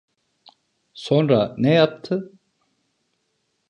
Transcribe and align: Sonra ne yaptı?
Sonra 0.93 1.55
ne 1.57 1.73
yaptı? 1.73 2.31